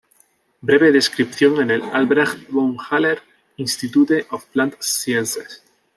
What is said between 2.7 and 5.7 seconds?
Haller Institute of Plant Sciences"